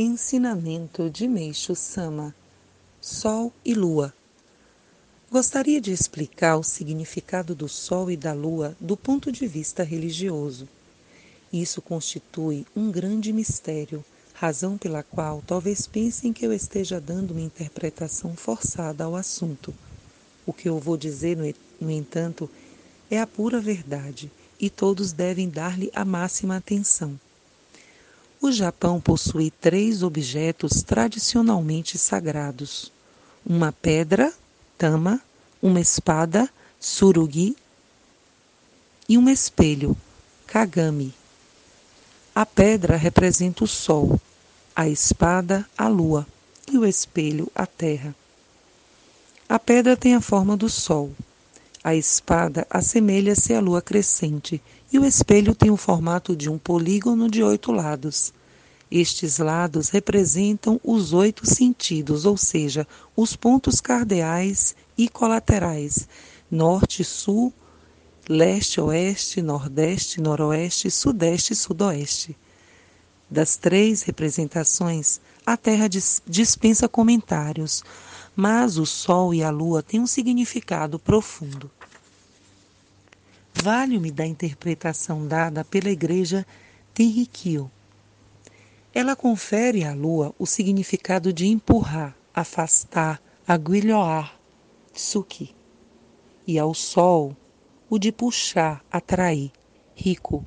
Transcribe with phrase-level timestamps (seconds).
[0.00, 2.32] Ensinamento de Meixo Sama
[3.00, 4.14] Sol e Lua
[5.28, 10.68] Gostaria de explicar o significado do Sol e da Lua do ponto de vista religioso.
[11.52, 17.40] Isso constitui um grande mistério, razão pela qual talvez pensem que eu esteja dando uma
[17.40, 19.74] interpretação forçada ao assunto.
[20.46, 21.36] O que eu vou dizer,
[21.80, 22.48] no entanto,
[23.10, 24.30] é a pura verdade
[24.60, 27.18] e todos devem dar-lhe a máxima atenção.
[28.40, 32.92] O Japão possui três objetos tradicionalmente sagrados:
[33.44, 34.32] uma pedra,
[34.76, 35.20] tama,
[35.60, 36.48] uma espada,
[36.78, 37.56] surugi,
[39.08, 39.96] e um espelho,
[40.46, 41.12] kagami.
[42.32, 44.20] A pedra representa o sol,
[44.74, 46.24] a espada, a lua,
[46.70, 48.14] e o espelho, a terra.
[49.48, 51.10] A pedra tem a forma do sol.
[51.82, 54.62] A espada assemelha-se à lua crescente
[54.92, 58.32] e o espelho tem o formato de um polígono de oito lados.
[58.90, 66.08] Estes lados representam os oito sentidos, ou seja, os pontos cardeais e colaterais:
[66.50, 67.52] norte, sul,
[68.26, 72.36] leste, oeste, nordeste, noroeste, sudeste e sudoeste.
[73.30, 75.86] Das três representações, a Terra
[76.26, 77.84] dispensa comentários,
[78.34, 81.70] mas o Sol e a Lua têm um significado profundo.
[83.52, 86.46] Vale-me da interpretação dada pela Igreja
[86.94, 87.70] Tenrikyo.
[88.94, 94.38] Ela confere à Lua o significado de empurrar, afastar, aguilhoar,
[94.92, 95.54] tsuki,
[96.46, 97.36] e ao Sol
[97.90, 99.52] o de puxar, atrair,
[99.94, 100.44] rico.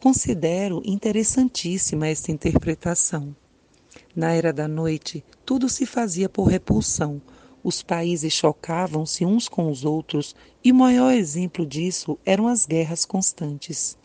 [0.00, 3.34] Considero interessantíssima esta interpretação.
[4.14, 7.22] Na era da noite, tudo se fazia por repulsão.
[7.62, 13.04] Os países chocavam-se uns com os outros, e o maior exemplo disso eram as guerras
[13.04, 13.96] constantes.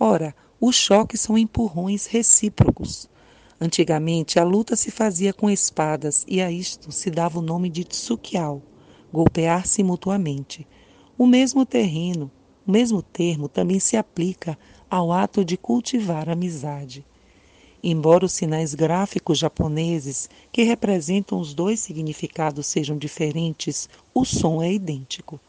[0.00, 3.08] Ora, os choques são empurrões recíprocos.
[3.60, 7.82] Antigamente, a luta se fazia com espadas e a isto se dava o nome de
[7.82, 8.62] tsukial,
[9.12, 10.64] golpear-se mutuamente.
[11.18, 12.30] O mesmo terreno,
[12.64, 14.56] o mesmo termo também se aplica
[14.88, 17.04] ao ato de cultivar amizade.
[17.82, 24.72] Embora os sinais gráficos japoneses, que representam os dois significados, sejam diferentes, o som é
[24.72, 25.40] idêntico.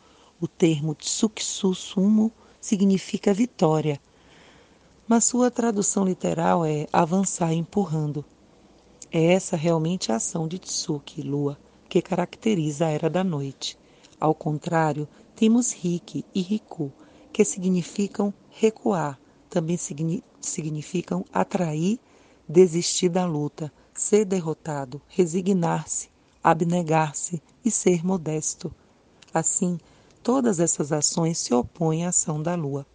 [0.41, 4.00] O termo tsukitsu sumo significa vitória,
[5.09, 8.24] mas sua tradução literal é avançar empurrando.
[9.12, 11.58] É essa realmente a ação de Tsuki, lua,
[11.90, 13.75] que caracteriza a era da noite.
[14.20, 16.92] Ao contrário, temos Riki e Riku,
[17.34, 19.80] que significam recuar, também
[20.40, 22.00] significam atrair
[22.47, 26.09] desistir da luta, ser derrotado, resignar-se,
[26.44, 28.72] abnegar-se e ser modesto.
[29.34, 29.80] Assim,
[30.22, 32.86] todas essas ações se opõem à ação da lua.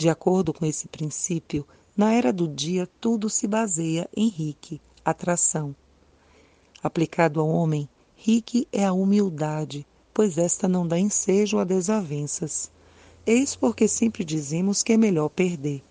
[0.00, 5.76] De acordo com esse princípio, na era do dia tudo se baseia em Rique, atração.
[6.82, 12.70] Aplicado ao homem, Rique é a humildade, pois esta não dá ensejo a desavenças.
[13.26, 15.84] Eis porque sempre dizemos que é melhor perder.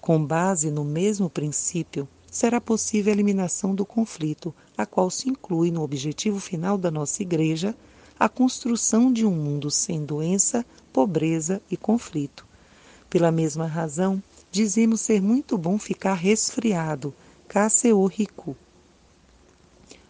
[0.00, 5.70] Com base no mesmo princípio, será possível a eliminação do conflito, a qual se inclui
[5.70, 7.76] no objetivo final da nossa Igreja,
[8.18, 12.44] a construção de um mundo sem doença, pobreza e conflito.
[13.16, 14.22] Pela mesma razão,
[14.52, 17.14] dizemos ser muito bom ficar resfriado,
[17.48, 18.54] Kaseo Riku.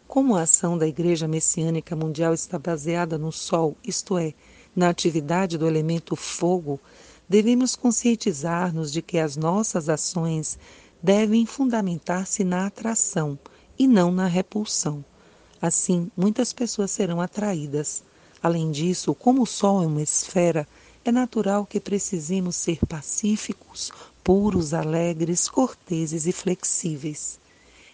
[0.08, 4.34] Como a ação da Igreja Messiânica Mundial está baseada no Sol, isto é,
[4.74, 6.80] na atividade do elemento fogo,
[7.28, 10.58] devemos conscientizar-nos de que as nossas ações
[11.00, 13.38] devem fundamentar-se na atração
[13.78, 15.04] e não na repulsão.
[15.62, 18.02] Assim, muitas pessoas serão atraídas.
[18.42, 20.66] Além disso, como o Sol é uma esfera,
[21.08, 23.92] é natural que precisemos ser pacíficos,
[24.24, 27.38] puros, alegres, corteses e flexíveis.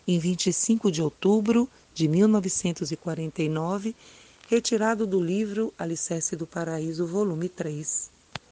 [0.06, 3.94] Em 25 de outubro de 1949,
[4.48, 8.11] retirado do livro Alicerce do Paraíso, volume 3.